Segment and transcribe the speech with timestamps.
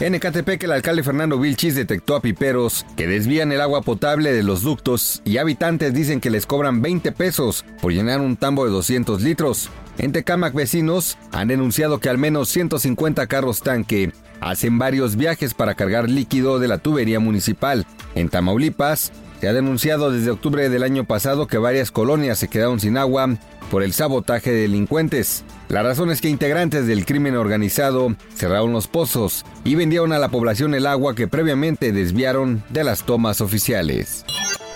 [0.00, 4.44] En Ecatepec, el alcalde Fernando Vilchis detectó a piperos que desvían el agua potable de
[4.44, 8.70] los ductos y habitantes dicen que les cobran 20 pesos por llenar un tambo de
[8.70, 9.70] 200 litros.
[9.98, 15.74] En Tecámac, vecinos han denunciado que al menos 150 carros tanque hacen varios viajes para
[15.74, 17.84] cargar líquido de la tubería municipal.
[18.14, 22.80] En Tamaulipas, se ha denunciado desde octubre del año pasado que varias colonias se quedaron
[22.80, 23.36] sin agua
[23.70, 25.44] por el sabotaje de delincuentes.
[25.68, 30.30] La razón es que integrantes del crimen organizado cerraron los pozos y vendieron a la
[30.30, 34.24] población el agua que previamente desviaron de las tomas oficiales.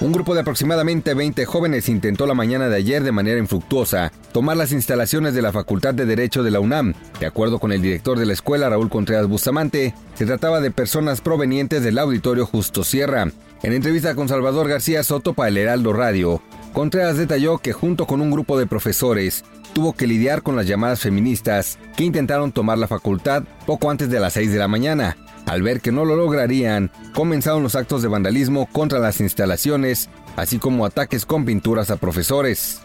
[0.02, 4.56] Un grupo de aproximadamente 20 jóvenes intentó la mañana de ayer de manera infructuosa tomar
[4.56, 6.94] las instalaciones de la Facultad de Derecho de la UNAM.
[7.20, 11.20] De acuerdo con el director de la escuela, Raúl Contreras Bustamante, se trataba de personas
[11.20, 13.30] provenientes del auditorio Justo Sierra.
[13.62, 18.20] En entrevista con Salvador García Soto para el Heraldo Radio, Contreras detalló que junto con
[18.20, 22.88] un grupo de profesores tuvo que lidiar con las llamadas feministas que intentaron tomar la
[22.88, 25.16] facultad poco antes de las 6 de la mañana.
[25.46, 30.58] Al ver que no lo lograrían, comenzaron los actos de vandalismo contra las instalaciones, así
[30.58, 32.80] como ataques con pinturas a profesores.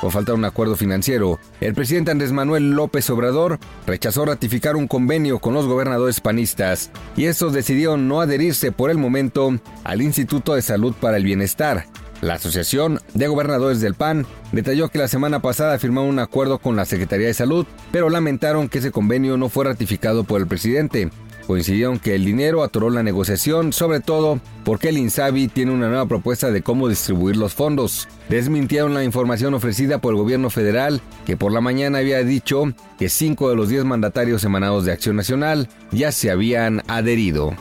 [0.00, 4.88] Por falta de un acuerdo financiero, el presidente Andrés Manuel López Obrador rechazó ratificar un
[4.88, 10.54] convenio con los gobernadores panistas y estos decidieron no adherirse por el momento al Instituto
[10.54, 11.86] de Salud para el Bienestar,
[12.22, 16.74] la Asociación de Gobernadores del PAN detalló que la semana pasada firmaron un acuerdo con
[16.74, 21.10] la Secretaría de Salud, pero lamentaron que ese convenio no fue ratificado por el presidente.
[21.46, 26.06] Coincidieron que el dinero atoró la negociación, sobre todo porque el INSABI tiene una nueva
[26.06, 28.08] propuesta de cómo distribuir los fondos.
[28.28, 32.64] Desmintieron la información ofrecida por el gobierno federal, que por la mañana había dicho
[32.98, 37.54] que cinco de los diez mandatarios emanados de Acción Nacional ya se habían adherido.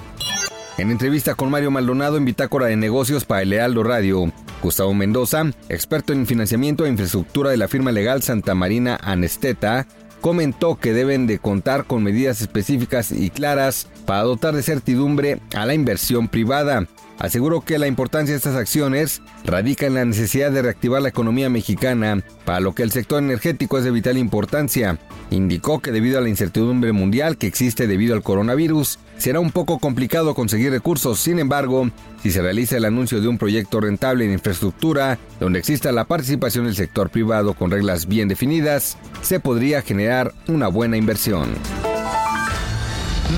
[0.78, 5.44] En entrevista con Mario Maldonado en Bitácora de Negocios para el Lealdo Radio, Gustavo Mendoza,
[5.70, 9.88] experto en financiamiento e infraestructura de la firma legal Santa Marina Anesteta,
[10.26, 15.68] comentó que deben de contar con medidas específicas y claras para dotar de certidumbre a
[15.68, 16.88] la inversión privada.
[17.20, 21.50] Aseguró que la importancia de estas acciones radica en la necesidad de reactivar la economía
[21.50, 25.00] mexicana, para lo que el sector energético es de vital importancia.
[25.32, 29.80] Indicó que debido a la incertidumbre mundial que existe debido al coronavirus, será un poco
[29.80, 31.20] complicado conseguir recursos.
[31.20, 31.90] Sin embargo,
[32.22, 36.66] si se realiza el anuncio de un proyecto rentable en infraestructura, donde exista la participación
[36.66, 41.50] del sector privado con reglas bien definidas, se podría generar una buena inversión.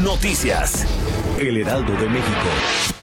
[0.04, 0.86] Noticias.
[1.40, 2.97] El Heraldo de México.